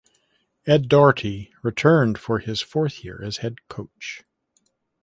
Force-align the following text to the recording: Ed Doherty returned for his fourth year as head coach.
Ed 0.65 0.89
Doherty 0.89 1.53
returned 1.61 2.17
for 2.17 2.39
his 2.39 2.59
fourth 2.59 3.03
year 3.05 3.21
as 3.23 3.37
head 3.37 3.67
coach. 3.67 4.23